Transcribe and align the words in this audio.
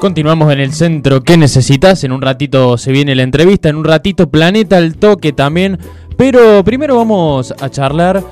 Continuamos 0.00 0.52
en 0.52 0.60
el 0.60 0.72
centro. 0.72 1.24
¿Qué 1.24 1.36
necesitas? 1.36 2.04
En 2.04 2.12
un 2.12 2.22
ratito 2.22 2.78
se 2.78 2.92
viene 2.92 3.16
la 3.16 3.24
entrevista, 3.24 3.68
en 3.68 3.74
un 3.74 3.84
ratito 3.84 4.30
Planeta 4.30 4.76
al 4.76 4.96
Toque 4.96 5.32
también. 5.32 5.76
Pero 6.16 6.62
primero 6.62 6.96
vamos 6.96 7.52
a 7.60 7.68
charlar 7.68 8.22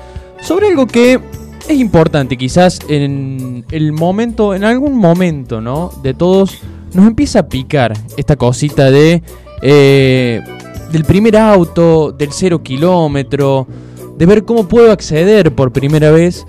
sobre 0.41 0.67
algo 0.67 0.87
que 0.87 1.19
es 1.67 1.77
importante, 1.77 2.37
quizás 2.37 2.79
en 2.87 3.65
el 3.69 3.91
momento, 3.91 4.55
en 4.55 4.63
algún 4.63 4.95
momento, 4.95 5.59
¿no? 5.59 5.91
De 6.01 6.13
todos, 6.13 6.57
nos 6.93 7.05
empieza 7.05 7.39
a 7.39 7.49
picar 7.49 7.93
esta 8.15 8.37
cosita 8.37 8.89
de 8.89 9.21
eh, 9.61 10.41
del 10.93 11.03
primer 11.03 11.35
auto, 11.35 12.13
del 12.13 12.31
cero 12.31 12.63
kilómetro, 12.63 13.67
de 14.17 14.25
ver 14.25 14.45
cómo 14.45 14.69
puedo 14.69 14.89
acceder 14.91 15.53
por 15.53 15.73
primera 15.73 16.11
vez 16.11 16.45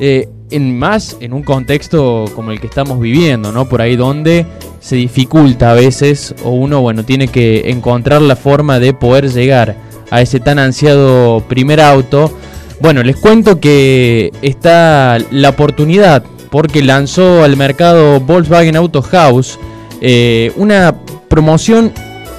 eh, 0.00 0.28
en 0.50 0.78
más 0.78 1.16
en 1.20 1.32
un 1.32 1.42
contexto 1.42 2.26
como 2.34 2.50
el 2.50 2.60
que 2.60 2.66
estamos 2.66 3.00
viviendo, 3.00 3.52
¿no? 3.52 3.68
Por 3.68 3.80
ahí 3.80 3.96
donde 3.96 4.46
se 4.80 4.96
dificulta 4.96 5.72
a 5.72 5.74
veces 5.74 6.34
o 6.44 6.50
uno, 6.50 6.80
bueno, 6.80 7.04
tiene 7.04 7.28
que 7.28 7.70
encontrar 7.70 8.22
la 8.22 8.36
forma 8.36 8.78
de 8.78 8.94
poder 8.94 9.30
llegar 9.30 9.76
a 10.10 10.20
ese 10.20 10.40
tan 10.40 10.58
ansiado 10.58 11.44
primer 11.48 11.80
auto. 11.80 12.32
Bueno, 12.80 13.02
les 13.02 13.16
cuento 13.16 13.58
que 13.58 14.32
está 14.42 15.18
la 15.30 15.50
oportunidad 15.50 16.22
porque 16.50 16.82
lanzó 16.82 17.42
al 17.42 17.56
mercado 17.56 18.20
Volkswagen 18.20 18.76
Auto 18.76 19.02
House 19.02 19.58
eh, 20.00 20.52
una 20.56 20.94
promoción 21.28 21.92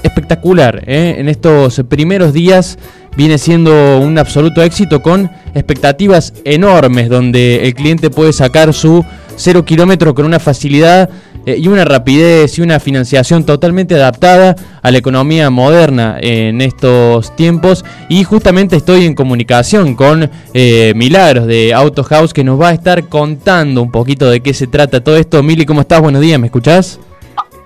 espectacular 0.04 0.84
¿eh? 0.88 1.16
en 1.18 1.28
estos 1.28 1.82
primeros 1.90 2.34
días 2.34 2.78
viene 3.18 3.40
siendo 3.40 3.98
un 3.98 4.20
absoluto 4.20 4.62
éxito 4.62 5.02
con 5.02 5.32
expectativas 5.56 6.34
enormes 6.46 7.10
donde 7.10 7.66
el 7.66 7.74
cliente 7.74 8.12
puede 8.12 8.32
sacar 8.32 8.76
su 8.76 9.04
cero 9.36 9.66
kilómetro 9.66 10.14
con 10.14 10.24
una 10.24 10.40
facilidad 10.40 11.10
eh, 11.48 11.56
y 11.58 11.68
una 11.68 11.84
rapidez 11.84 12.60
y 12.60 12.62
una 12.62 12.80
financiación 12.80 13.44
totalmente 13.44 13.96
adaptada 13.96 14.56
a 14.84 14.92
la 14.92 15.00
economía 15.00 15.50
moderna 15.50 16.18
en 16.22 16.62
estos 16.62 17.36
tiempos 17.36 17.84
y 18.08 18.24
justamente 18.24 18.76
estoy 18.76 19.08
en 19.08 19.16
comunicación 19.16 19.96
con 19.96 20.30
eh, 20.54 20.94
Milagros 20.96 21.48
de 21.48 21.74
Auto 21.74 22.04
House 22.04 22.34
que 22.34 22.44
nos 22.44 22.62
va 22.62 22.70
a 22.70 22.74
estar 22.74 23.10
contando 23.10 23.82
un 23.82 23.92
poquito 23.92 24.30
de 24.30 24.42
qué 24.42 24.54
se 24.54 24.68
trata 24.68 25.04
todo 25.04 25.18
esto. 25.18 25.42
Mili, 25.42 25.66
¿cómo 25.66 25.82
estás? 25.82 26.02
Buenos 26.02 26.22
días, 26.22 26.40
¿me 26.40 26.48
escuchás? 26.48 27.00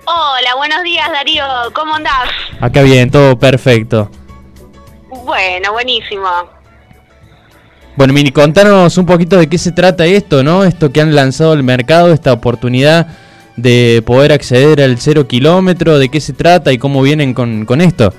Hola, 0.06 0.54
buenos 0.56 0.82
días 0.82 1.10
Darío, 1.12 1.44
¿cómo 1.74 1.96
andás? 1.96 2.30
Acá 2.58 2.80
bien, 2.80 3.10
todo 3.10 3.38
perfecto. 3.38 4.10
Bueno, 5.12 5.72
buenísimo. 5.72 6.26
Bueno, 7.96 8.14
Mini, 8.14 8.32
contanos 8.32 8.96
un 8.96 9.04
poquito 9.04 9.36
de 9.36 9.46
qué 9.46 9.58
se 9.58 9.70
trata 9.70 10.06
esto, 10.06 10.42
¿no? 10.42 10.64
Esto 10.64 10.90
que 10.90 11.02
han 11.02 11.14
lanzado 11.14 11.52
al 11.52 11.62
mercado, 11.62 12.12
esta 12.14 12.32
oportunidad 12.32 13.08
de 13.56 14.02
poder 14.06 14.32
acceder 14.32 14.80
al 14.80 14.98
cero 14.98 15.28
kilómetro, 15.28 15.98
de 15.98 16.08
qué 16.08 16.18
se 16.18 16.32
trata 16.32 16.72
y 16.72 16.78
cómo 16.78 17.02
vienen 17.02 17.34
con, 17.34 17.66
con 17.66 17.82
esto. 17.82 18.14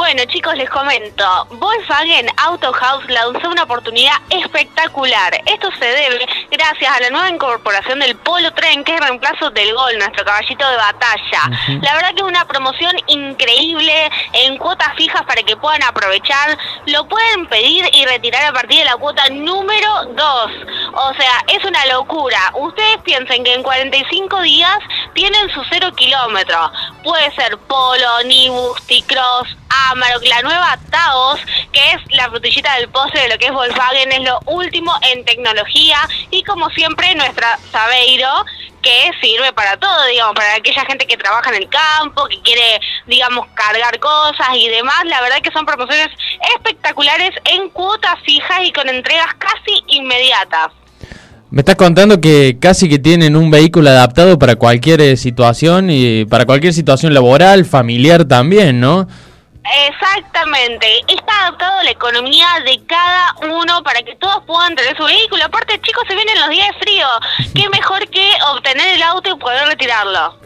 Bueno 0.00 0.24
chicos, 0.24 0.56
les 0.56 0.70
comento, 0.70 1.46
Volkswagen 1.50 2.26
Auto 2.38 2.72
House 2.72 3.04
lanzó 3.10 3.50
una 3.50 3.64
oportunidad 3.64 4.14
espectacular. 4.30 5.38
Esto 5.44 5.68
se 5.78 5.84
debe 5.84 6.26
gracias 6.50 6.96
a 6.96 7.00
la 7.00 7.10
nueva 7.10 7.28
incorporación 7.28 8.00
del 8.00 8.16
Polo 8.16 8.50
Tren, 8.54 8.82
que 8.82 8.94
es 8.94 8.98
el 8.98 9.06
reemplazo 9.06 9.50
del 9.50 9.74
Gol, 9.74 9.98
nuestro 9.98 10.24
caballito 10.24 10.66
de 10.66 10.76
batalla. 10.78 11.80
La 11.82 11.94
verdad 11.96 12.14
que 12.14 12.22
es 12.22 12.26
una 12.26 12.46
promoción 12.46 12.96
increíble 13.08 14.10
en 14.32 14.56
cuotas 14.56 14.94
fijas 14.96 15.22
para 15.24 15.42
que 15.42 15.54
puedan 15.58 15.82
aprovechar. 15.82 16.56
Lo 16.86 17.06
pueden 17.06 17.46
pedir 17.48 17.84
y 17.92 18.06
retirar 18.06 18.46
a 18.46 18.52
partir 18.54 18.78
de 18.78 18.86
la 18.86 18.96
cuota 18.96 19.28
número 19.28 20.06
2. 20.14 20.50
O 20.94 21.14
sea, 21.14 21.44
es 21.46 21.62
una 21.62 21.84
locura. 21.84 22.52
Ustedes 22.54 23.02
piensen 23.04 23.44
que 23.44 23.52
en 23.52 23.62
45 23.62 24.40
días 24.40 24.78
tienen 25.12 25.50
su 25.50 25.62
cero 25.70 25.92
kilómetro. 25.94 26.72
Puede 27.04 27.30
ser 27.34 27.58
Polo, 27.58 28.22
Nibus, 28.24 28.82
T-Cross, 28.86 29.56
La 29.98 30.42
nueva 30.42 30.78
Taos, 30.88 31.40
que 31.72 31.80
es 31.90 32.16
la 32.16 32.30
frutillita 32.30 32.76
del 32.76 32.88
postre 32.90 33.22
de 33.22 33.28
lo 33.30 33.38
que 33.38 33.46
es 33.46 33.52
Volkswagen, 33.52 34.12
es 34.12 34.20
lo 34.20 34.38
último 34.46 34.92
en 35.10 35.24
tecnología 35.24 35.98
y 36.30 36.44
como 36.44 36.70
siempre 36.70 37.12
nuestra 37.16 37.58
Sabeiro, 37.72 38.28
que 38.82 39.10
sirve 39.20 39.52
para 39.52 39.76
todo, 39.78 40.06
digamos, 40.06 40.34
para 40.36 40.54
aquella 40.54 40.84
gente 40.84 41.06
que 41.06 41.16
trabaja 41.16 41.50
en 41.50 41.62
el 41.62 41.68
campo, 41.68 42.28
que 42.28 42.40
quiere, 42.42 42.80
digamos, 43.08 43.48
cargar 43.54 43.98
cosas 43.98 44.48
y 44.54 44.68
demás. 44.68 45.04
La 45.06 45.20
verdad 45.22 45.38
que 45.42 45.50
son 45.50 45.66
promociones 45.66 46.08
espectaculares 46.54 47.30
en 47.44 47.68
cuotas 47.70 48.14
fijas 48.24 48.60
y 48.62 48.72
con 48.72 48.88
entregas 48.88 49.34
casi 49.38 49.82
inmediatas. 49.88 50.68
Me 51.50 51.62
estás 51.62 51.74
contando 51.74 52.20
que 52.20 52.58
casi 52.60 52.88
que 52.88 53.00
tienen 53.00 53.34
un 53.34 53.50
vehículo 53.50 53.90
adaptado 53.90 54.38
para 54.38 54.54
cualquier 54.54 55.00
eh, 55.00 55.16
situación 55.16 55.90
y 55.90 56.24
para 56.26 56.46
cualquier 56.46 56.72
situación 56.72 57.12
laboral, 57.12 57.64
familiar 57.64 58.24
también, 58.24 58.78
¿no? 58.78 59.08
Exactamente, 59.88 60.86
está 61.06 61.42
adaptado 61.42 61.80
a 61.80 61.84
la 61.84 61.90
economía 61.90 62.46
de 62.64 62.80
cada 62.86 63.34
uno 63.54 63.82
para 63.82 64.02
que 64.02 64.16
todos 64.16 64.42
puedan 64.46 64.74
tener 64.74 64.96
su 64.96 65.04
vehículo. 65.04 65.44
Aparte, 65.44 65.78
chicos, 65.82 66.02
se 66.08 66.14
vienen 66.14 66.40
los 66.40 66.48
días 66.48 66.68
de 66.68 66.78
frío. 66.80 67.06
¿Qué 67.54 67.68
mejor 67.68 68.08
que 68.08 68.32
obtener 68.54 68.96
el 68.96 69.02
auto 69.02 69.30
y 69.30 69.38
poder 69.38 69.68
retirarlo? 69.68 70.38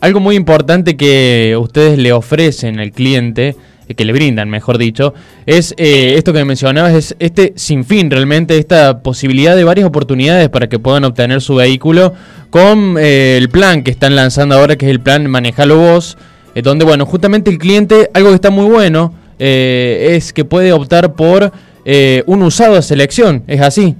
Algo 0.00 0.20
muy 0.20 0.36
importante 0.36 0.96
que 0.96 1.56
ustedes 1.58 1.98
le 1.98 2.12
ofrecen 2.12 2.80
al 2.80 2.90
cliente, 2.90 3.56
eh, 3.88 3.94
que 3.94 4.04
le 4.04 4.12
brindan, 4.12 4.50
mejor 4.50 4.76
dicho, 4.76 5.14
es 5.46 5.74
eh, 5.76 6.14
esto 6.16 6.32
que 6.32 6.44
mencionabas, 6.44 6.94
es 6.94 7.16
este 7.20 7.52
sinfín 7.56 8.10
realmente, 8.10 8.58
esta 8.58 9.02
posibilidad 9.02 9.56
de 9.56 9.64
varias 9.64 9.86
oportunidades 9.86 10.48
para 10.50 10.68
que 10.68 10.78
puedan 10.78 11.04
obtener 11.04 11.40
su 11.40 11.56
vehículo 11.56 12.12
con 12.50 12.96
eh, 12.98 13.36
el 13.36 13.48
plan 13.50 13.82
que 13.82 13.90
están 13.90 14.14
lanzando 14.14 14.56
ahora, 14.56 14.76
que 14.76 14.86
es 14.86 14.90
el 14.90 15.00
plan 15.00 15.26
Manejalo 15.28 15.76
Vos 15.76 16.18
eh, 16.54 16.62
donde, 16.62 16.84
bueno, 16.84 17.06
justamente 17.06 17.50
el 17.50 17.58
cliente, 17.58 18.10
algo 18.14 18.30
que 18.30 18.36
está 18.36 18.50
muy 18.50 18.66
bueno, 18.66 19.14
eh, 19.38 20.14
es 20.16 20.32
que 20.32 20.44
puede 20.44 20.72
optar 20.72 21.14
por 21.14 21.52
eh, 21.84 22.22
un 22.26 22.42
usado 22.42 22.74
de 22.74 22.82
selección, 22.82 23.44
¿es 23.46 23.60
así? 23.60 23.94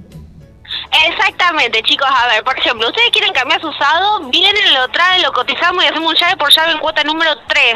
Exactamente, 0.91 1.83
chicos. 1.83 2.07
A 2.09 2.27
ver, 2.27 2.43
por 2.43 2.57
ejemplo, 2.57 2.87
ustedes 2.87 3.11
quieren 3.11 3.31
cambiar 3.33 3.61
su 3.61 3.67
usado, 3.67 4.21
vienen, 4.29 4.73
lo 4.73 4.87
traen, 4.89 5.21
lo 5.21 5.31
cotizamos 5.31 5.83
y 5.83 5.87
hacemos 5.87 6.09
un 6.09 6.15
llave 6.15 6.35
por 6.37 6.51
llave 6.51 6.71
en 6.71 6.79
cuota 6.79 7.03
número 7.03 7.37
3. 7.47 7.75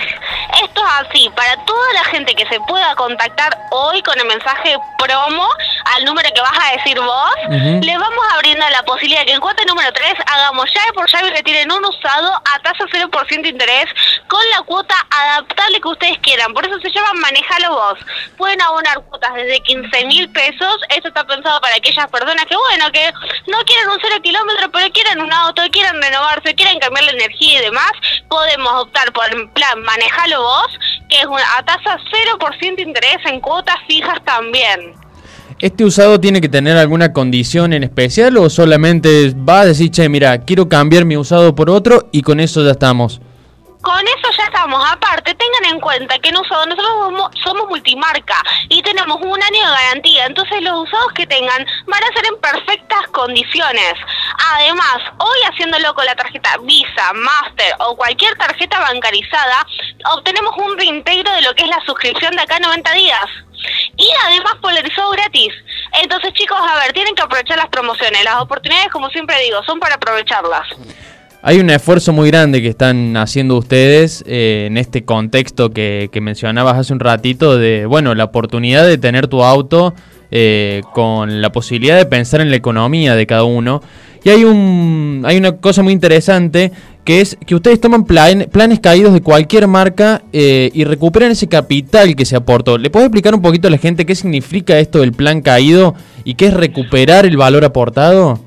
Esto 0.63 0.81
es 0.85 1.07
así, 1.07 1.29
para 1.35 1.55
toda 1.65 1.93
la 1.93 2.03
gente 2.05 2.33
que 2.33 2.47
se 2.47 2.59
pueda 2.61 2.95
contactar 2.95 3.55
hoy 3.71 4.01
con 4.01 4.19
el 4.19 4.25
mensaje 4.25 4.77
promo 4.97 5.47
al 5.95 6.05
número 6.05 6.29
que 6.33 6.41
vas 6.41 6.57
a 6.57 6.75
decir 6.77 6.99
vos, 6.99 7.35
le 7.49 7.97
vamos 7.97 8.25
abriendo 8.33 8.67
la 8.69 8.83
posibilidad 8.83 9.21
de 9.21 9.25
que 9.27 9.33
en 9.33 9.41
cuota 9.41 9.63
número 9.65 9.91
3 9.93 10.13
hagamos 10.25 10.65
llave 10.73 10.93
por 10.93 11.09
llave 11.09 11.27
y 11.27 11.31
retiren 11.31 11.71
un 11.71 11.85
usado 11.85 12.33
a 12.33 12.59
tasa 12.59 12.85
0% 12.85 13.41
de 13.41 13.49
interés 13.49 13.85
con 14.27 14.41
la 14.49 14.61
cuota 14.63 14.95
adaptable 15.09 15.79
que 15.81 15.87
ustedes 15.87 16.17
quieran. 16.19 16.53
Por 16.53 16.65
eso 16.65 16.79
se 16.79 16.89
llama 16.89 17.13
Manejalo 17.13 17.71
Vos. 17.71 17.99
Pueden 18.37 18.61
abonar 18.61 19.01
cuotas 19.03 19.33
desde 19.35 19.59
15 19.61 20.05
mil 20.05 20.29
pesos. 20.31 20.77
Esto 20.89 21.09
está 21.09 21.23
pensado 21.25 21.59
para 21.61 21.75
aquellas 21.75 22.07
personas 22.07 22.45
que, 22.45 22.55
bueno, 22.55 22.91
que 22.91 23.02
no 23.47 23.57
quieren 23.65 23.89
un 23.89 23.97
cero 24.01 24.15
kilómetro, 24.21 24.71
pero 24.71 24.91
quieren 24.93 25.21
un 25.21 25.31
auto, 25.31 25.61
quieren 25.71 26.01
renovarse, 26.01 26.55
quieren 26.55 26.79
cambiar 26.79 27.05
la 27.05 27.11
energía 27.11 27.59
y 27.59 27.63
demás, 27.63 27.91
podemos 28.29 28.71
optar 28.83 29.11
por 29.13 29.25
el 29.33 29.49
plan 29.49 29.81
Manejalo 29.81 30.41
Vos, 30.41 30.79
que 31.09 31.19
es 31.19 31.25
una, 31.25 31.43
a 31.57 31.63
tasa 31.63 31.97
0% 31.97 32.75
de 32.75 32.81
interés 32.81 33.17
en 33.25 33.39
cuotas 33.39 33.77
fijas 33.87 34.23
también. 34.25 34.95
¿Este 35.59 35.85
usado 35.85 36.19
tiene 36.19 36.41
que 36.41 36.49
tener 36.49 36.75
alguna 36.77 37.13
condición 37.13 37.73
en 37.73 37.83
especial 37.83 38.35
o 38.37 38.49
solamente 38.49 39.33
va 39.47 39.61
a 39.61 39.65
decir, 39.65 39.91
che, 39.91 40.09
mira, 40.09 40.39
quiero 40.39 40.67
cambiar 40.67 41.05
mi 41.05 41.15
usado 41.15 41.55
por 41.55 41.69
otro 41.69 42.09
y 42.11 42.21
con 42.21 42.39
eso 42.39 42.63
ya 42.65 42.71
estamos? 42.71 43.21
Con 43.81 43.99
eso 43.99 44.22
ya 44.37 44.45
estamos. 44.45 44.83
Aparte, 44.91 45.33
tengan 45.35 45.73
en 45.73 45.79
cuenta 45.79 46.17
que 46.19 46.31
nosotros, 46.31 46.67
nosotros 46.67 47.31
somos 47.43 47.67
multimarca 47.67 48.41
y 48.69 48.81
tenemos 48.81 49.17
un 49.21 49.41
año 49.41 49.59
de 49.59 49.75
garantía. 49.75 50.25
Entonces, 50.25 50.61
los 50.61 50.87
usados 50.87 51.13
que 51.13 51.27
tengan 51.27 51.65
van 51.85 52.03
a 52.03 52.13
ser 52.13 52.25
en 52.25 52.39
perfectas 52.39 53.07
condiciones. 53.11 53.93
Además, 54.55 54.97
hoy 55.17 55.39
haciéndolo 55.51 55.93
con 55.93 56.05
la 56.05 56.15
tarjeta 56.15 56.57
Visa, 56.61 57.13
Master 57.13 57.75
o 57.79 57.95
cualquier 57.95 58.35
tarjeta 58.37 58.79
bancarizada, 58.79 59.65
obtenemos 60.13 60.55
un 60.57 60.77
reintegro 60.77 61.31
de 61.31 61.41
lo 61.41 61.53
que 61.55 61.63
es 61.63 61.69
la 61.69 61.81
suscripción 61.85 62.35
de 62.35 62.41
acá 62.41 62.59
90 62.59 62.91
días. 62.93 63.25
Y 63.95 64.09
además 64.25 64.55
polarizado 64.61 65.11
gratis. 65.11 65.53
Entonces, 66.01 66.33
chicos, 66.33 66.57
a 66.59 66.79
ver, 66.79 66.91
tienen 66.91 67.15
que 67.15 67.21
aprovechar 67.21 67.57
las 67.57 67.69
promociones. 67.69 68.23
Las 68.23 68.41
oportunidades, 68.41 68.91
como 68.91 69.09
siempre 69.09 69.39
digo, 69.39 69.63
son 69.63 69.79
para 69.79 69.95
aprovecharlas. 69.95 70.67
Hay 71.45 71.59
un 71.59 71.69
esfuerzo 71.69 72.13
muy 72.13 72.29
grande 72.29 72.61
que 72.61 72.69
están 72.69 73.17
haciendo 73.17 73.57
ustedes 73.57 74.23
eh, 74.25 74.67
en 74.67 74.77
este 74.77 75.03
contexto 75.03 75.71
que, 75.71 76.09
mencionabas 76.21 76.77
hace 76.77 76.93
un 76.93 77.01
ratito 77.01 77.57
de, 77.57 77.85
bueno, 77.85 78.15
la 78.15 78.23
oportunidad 78.23 78.87
de 78.87 78.97
tener 78.97 79.27
tu 79.27 79.43
auto 79.43 79.93
eh, 80.31 80.83
con 80.93 81.41
la 81.41 81.51
posibilidad 81.51 81.97
de 81.97 82.05
pensar 82.05 82.39
en 82.39 82.49
la 82.49 82.55
economía 82.55 83.17
de 83.17 83.27
cada 83.27 83.43
uno. 83.43 83.81
Y 84.23 84.29
hay, 84.29 84.45
un, 84.45 85.23
hay 85.25 85.35
una 85.35 85.57
cosa 85.57 85.83
muy 85.83 85.91
interesante 85.91 86.71
que 87.03 87.19
es 87.19 87.37
que 87.45 87.55
ustedes 87.55 87.81
toman 87.81 88.05
planes 88.05 88.79
caídos 88.79 89.11
de 89.11 89.19
cualquier 89.19 89.67
marca 89.67 90.21
eh, 90.31 90.71
y 90.73 90.85
recuperan 90.85 91.31
ese 91.31 91.49
capital 91.49 92.15
que 92.15 92.23
se 92.23 92.37
aportó. 92.37 92.77
¿Le 92.77 92.89
puedes 92.89 93.07
explicar 93.07 93.35
un 93.35 93.41
poquito 93.41 93.67
a 93.67 93.71
la 93.71 93.77
gente 93.77 94.05
qué 94.05 94.15
significa 94.15 94.79
esto 94.79 94.99
del 94.99 95.11
plan 95.11 95.41
caído 95.41 95.93
y 96.23 96.35
qué 96.35 96.45
es 96.45 96.53
recuperar 96.53 97.25
el 97.25 97.35
valor 97.35 97.65
aportado? 97.65 98.39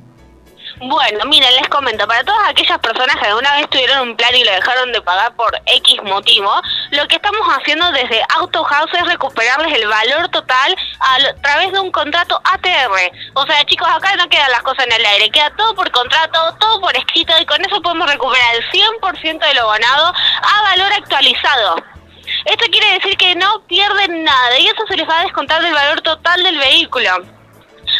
Bueno, 0.78 1.24
miren, 1.24 1.54
les 1.54 1.68
comento, 1.68 2.06
para 2.06 2.22
todas 2.22 2.48
aquellas 2.50 2.78
personas 2.80 3.16
que 3.16 3.26
alguna 3.26 3.56
vez 3.56 3.70
tuvieron 3.70 4.10
un 4.10 4.16
plan 4.16 4.34
y 4.36 4.44
lo 4.44 4.52
dejaron 4.52 4.92
de 4.92 5.00
pagar 5.00 5.34
por 5.34 5.58
X 5.64 6.02
motivo, 6.02 6.52
lo 6.90 7.08
que 7.08 7.16
estamos 7.16 7.40
haciendo 7.48 7.90
desde 7.92 8.20
Auto 8.36 8.62
House 8.62 8.90
es 8.92 9.06
recuperarles 9.06 9.72
el 9.72 9.88
valor 9.88 10.28
total 10.28 10.76
a 11.00 11.16
través 11.40 11.72
de 11.72 11.80
un 11.80 11.90
contrato 11.90 12.38
ATR. 12.44 13.10
O 13.32 13.46
sea, 13.46 13.64
chicos, 13.64 13.88
acá 13.88 14.16
no 14.16 14.28
quedan 14.28 14.50
las 14.50 14.62
cosas 14.62 14.86
en 14.86 14.92
el 14.92 15.06
aire, 15.06 15.30
queda 15.30 15.50
todo 15.56 15.74
por 15.74 15.90
contrato, 15.90 16.54
todo 16.60 16.78
por 16.82 16.94
escrito 16.94 17.32
y 17.40 17.46
con 17.46 17.64
eso 17.64 17.80
podemos 17.80 18.10
recuperar 18.10 18.56
el 18.56 18.64
100% 18.70 19.38
de 19.38 19.54
lo 19.54 19.68
ganado 19.68 20.12
a 20.42 20.62
valor 20.62 20.92
actualizado. 20.92 21.76
Esto 22.44 22.66
quiere 22.70 22.92
decir 22.98 23.16
que 23.16 23.34
no 23.34 23.62
pierden 23.66 24.24
nada 24.24 24.58
y 24.58 24.66
eso 24.66 24.86
se 24.86 24.96
les 24.96 25.08
va 25.08 25.20
a 25.20 25.22
descontar 25.22 25.62
del 25.62 25.72
valor 25.72 26.02
total 26.02 26.42
del 26.42 26.58
vehículo. 26.58 27.35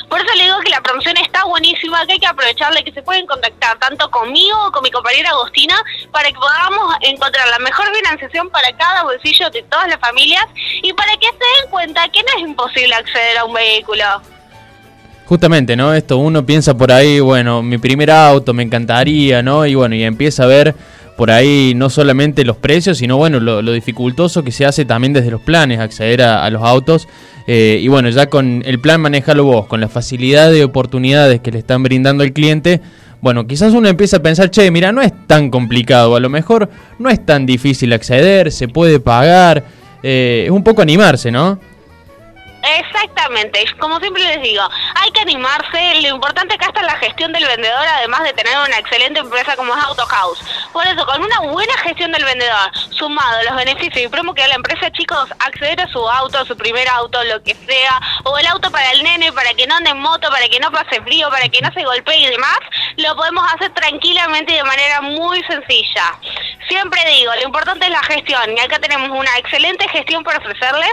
Por 0.09 0.21
eso 0.21 0.35
le 0.37 0.45
digo 0.45 0.59
que 0.61 0.71
la 0.71 0.81
promoción 0.81 1.17
está 1.17 1.45
buenísima, 1.45 2.07
que 2.07 2.13
hay 2.13 2.19
que 2.21 2.27
aprovecharla, 2.27 2.83
que 2.83 2.93
se 2.93 3.03
pueden 3.03 3.27
contactar 3.27 3.79
tanto 3.79 4.09
conmigo 4.11 4.57
como 4.57 4.73
con 4.73 4.83
mi 4.85 4.91
compañera 4.91 5.31
Agostina 5.31 5.75
para 6.13 6.29
que 6.29 6.35
podamos 6.35 6.95
encontrar 7.01 7.49
la 7.49 7.59
mejor 7.59 7.87
financiación 7.95 8.49
para 8.51 8.71
cada 8.77 9.03
bolsillo 9.03 9.51
de 9.51 9.63
todas 9.65 9.89
las 9.89 9.99
familias 9.99 10.45
y 10.83 10.93
para 10.93 11.13
que 11.17 11.27
se 11.27 11.63
den 11.63 11.71
cuenta 11.71 12.09
que 12.09 12.23
no 12.23 12.29
es 12.37 12.49
imposible 12.49 12.95
acceder 12.95 13.39
a 13.39 13.45
un 13.45 13.55
vehículo. 13.55 14.05
Justamente, 15.27 15.75
¿no? 15.75 15.93
Esto 15.93 16.19
uno 16.19 16.47
piensa 16.47 16.73
por 16.73 16.93
ahí, 16.93 17.19
bueno, 17.19 17.61
mi 17.61 17.79
primer 17.79 18.13
auto 18.13 18.55
me 18.55 18.63
encantaría, 18.63 19.43
¿no? 19.43 19.67
Y 19.67 19.75
bueno, 19.75 19.97
y 19.97 20.05
empieza 20.05 20.45
a 20.45 20.47
ver 20.47 20.73
por 21.17 21.31
ahí 21.31 21.73
no 21.75 21.89
solamente 21.91 22.45
los 22.45 22.57
precios, 22.57 22.99
sino 22.99 23.17
bueno, 23.17 23.41
lo, 23.41 23.73
dificultoso 23.73 24.45
que 24.45 24.53
se 24.53 24.67
hace 24.67 24.85
también 24.85 25.13
desde 25.13 25.31
los 25.31 25.41
planes 25.41 25.81
acceder 25.81 26.23
a, 26.23 26.49
los 26.51 26.63
autos. 26.63 27.09
Eh, 27.47 27.79
y 27.81 27.89
bueno, 27.89 28.09
ya 28.11 28.27
con 28.27 28.63
el 28.67 28.81
plan 28.81 29.01
manejalo 29.01 29.45
vos, 29.45 29.67
con 29.67 29.81
la 29.81 29.89
facilidad 29.89 30.51
de 30.51 30.65
oportunidades 30.65 31.41
que 31.41 31.51
le 31.53 31.59
están 31.59 31.83
brindando 31.83 32.23
al 32.23 32.33
cliente, 32.33 32.81
bueno, 33.21 33.47
quizás 33.47 33.73
uno 33.73 33.89
empieza 33.89 34.19
a 34.19 34.23
pensar, 34.23 34.51
che, 34.51 34.71
mira, 34.71 34.93
no 34.93 35.01
es 35.01 35.13
tan 35.27 35.51
complicado, 35.51 36.17
a 36.17 36.21
lo 36.21 36.29
mejor 36.29 36.69
no 36.99 37.09
es 37.09 37.25
tan 37.25 37.47
difícil 37.47 37.93
acceder, 37.93 38.53
se 38.53 38.69
puede 38.69 39.01
pagar, 39.01 39.65
eh, 40.03 40.45
es 40.47 40.51
un 40.51 40.63
poco 40.63 40.83
animarse, 40.83 41.31
¿no? 41.31 41.59
Exactamente, 42.67 43.65
como 43.79 44.01
siempre 44.01 44.25
les 44.25 44.43
digo, 44.43 44.69
hay 44.97 45.11
que 45.13 45.21
animarse, 45.21 46.01
lo 46.01 46.09
importante 46.09 46.55
acá 46.55 46.67
está 46.67 46.83
la 46.83 46.97
gestión 46.99 47.33
del 47.33 47.47
vendedor, 47.47 47.87
además 47.87 48.25
de 48.25 48.33
tener 48.33 48.59
una 48.59 48.79
excelente 48.79 49.21
empresa 49.21 49.55
como 49.55 49.73
es 49.73 49.85
Auto 49.85 50.05
House. 50.05 50.41
Por 50.73 50.85
eso, 50.85 51.07
con 51.07 51.23
una 51.23 51.41
buena 51.53 51.77
gestión 51.79 52.11
del 52.11 52.25
vendedor, 52.25 52.73
sumado 52.91 53.39
a 53.39 53.43
los 53.45 53.57
beneficios 53.57 54.05
y 54.05 54.09
promo 54.09 54.35
que 54.35 54.43
da 54.43 54.49
la 54.49 54.57
empresa, 54.57 54.91
chicos, 54.91 55.31
acceder 55.39 55.81
a 55.81 55.87
su 55.89 56.09
auto, 56.09 56.45
su 56.45 56.57
primer 56.57 56.89
auto, 56.89 57.23
lo 57.25 57.41
que 57.43 57.55
sea, 57.55 58.01
o 58.25 58.37
el 58.37 58.47
auto 58.49 58.69
para 58.73 58.91
el 58.91 59.03
nene, 59.05 59.33
para 59.33 59.55
que 59.55 59.67
no 59.69 59.77
ande 59.77 59.91
en 59.91 60.01
moto, 60.01 60.29
para 60.29 60.49
que 60.49 60.59
no 60.59 60.73
pase 60.73 61.01
frío, 61.03 61.31
para 61.31 61.49
que 61.49 61.61
no 61.61 61.71
se 61.73 61.85
golpee 61.85 62.19
y 62.19 62.27
demás, 62.27 62.59
lo 62.97 63.15
podemos 63.15 63.45
hacer 63.55 63.73
tranquilamente 63.75 64.53
y 64.53 64.57
de 64.57 64.65
manera 64.65 65.01
muy 65.03 65.41
sencilla. 65.45 66.19
Siempre 66.69 67.01
digo, 67.11 67.33
lo 67.37 67.43
importante 67.43 67.87
es 67.87 67.93
la 67.93 68.03
gestión 68.03 68.57
y 68.57 68.61
acá 68.61 68.81
tenemos 68.81 69.11
una 69.11 69.39
excelente 69.39 69.89
gestión 69.89 70.25
para 70.25 70.39
ofrecerles. 70.39 70.91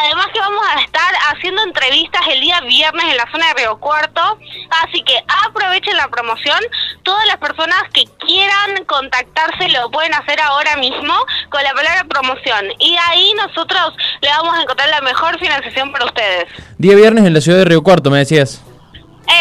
Además 0.00 0.26
que 0.32 0.40
vamos 0.40 0.64
a 0.74 0.80
estar 0.80 1.11
haciendo 1.42 1.64
entrevistas 1.64 2.22
el 2.30 2.40
día 2.40 2.60
viernes 2.60 3.04
en 3.10 3.16
la 3.16 3.28
zona 3.32 3.48
de 3.48 3.54
Río 3.54 3.76
Cuarto, 3.78 4.38
así 4.84 5.02
que 5.02 5.18
aprovechen 5.44 5.96
la 5.96 6.06
promoción. 6.06 6.60
Todas 7.02 7.26
las 7.26 7.38
personas 7.38 7.82
que 7.92 8.04
quieran 8.24 8.84
contactarse 8.86 9.68
lo 9.70 9.90
pueden 9.90 10.14
hacer 10.14 10.40
ahora 10.40 10.76
mismo 10.76 11.12
con 11.50 11.60
la 11.64 11.72
palabra 11.72 12.04
promoción 12.04 12.66
y 12.78 12.96
ahí 13.08 13.34
nosotros 13.34 13.92
le 14.20 14.28
vamos 14.28 14.56
a 14.56 14.62
encontrar 14.62 14.88
la 14.88 15.00
mejor 15.00 15.36
financiación 15.40 15.90
para 15.90 16.04
ustedes. 16.04 16.46
Día 16.78 16.94
viernes 16.94 17.24
en 17.24 17.34
la 17.34 17.40
ciudad 17.40 17.58
de 17.58 17.64
Río 17.64 17.82
Cuarto, 17.82 18.08
me 18.08 18.18
decías. 18.18 18.62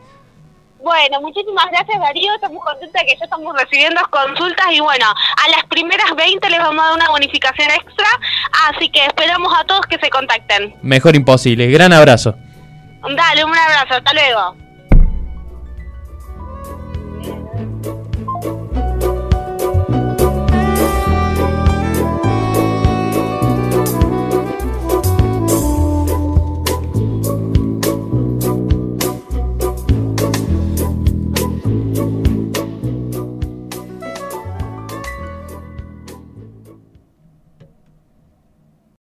Bueno, 0.82 1.22
muchísimas 1.22 1.66
gracias 1.72 2.00
Darío, 2.00 2.34
estamos 2.34 2.64
contentos 2.64 2.94
de 2.94 3.06
que 3.06 3.18
ya 3.18 3.26
estamos 3.26 3.54
recibiendo 3.58 4.02
consultas 4.10 4.68
y 4.72 4.80
bueno, 4.80 5.06
a 5.08 5.50
las 5.50 5.66
primeras 5.66 6.16
20 6.16 6.50
les 6.50 6.60
vamos 6.60 6.82
a 6.82 6.88
dar 6.88 6.96
una 6.96 7.10
bonificación 7.10 7.70
extra, 7.72 8.08
así 8.70 8.90
que 8.90 9.06
esperamos 9.06 9.54
a 9.58 9.66
todos 9.66 9.82
que 9.88 9.98
se 10.00 10.10
contacten. 10.10 10.76
Mejor 10.82 11.16
imposible, 11.16 11.68
gran 11.68 11.92
abrazo. 11.92 12.36
Dale, 13.02 13.44
un 13.44 13.58
abrazo, 13.58 13.96
hasta 13.96 14.14
luego. 14.14 14.69